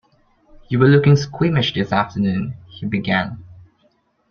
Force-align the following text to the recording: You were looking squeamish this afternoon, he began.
You 0.67 0.79
were 0.79 0.87
looking 0.87 1.15
squeamish 1.15 1.75
this 1.75 1.91
afternoon, 1.91 2.55
he 2.71 2.87
began. 2.87 3.37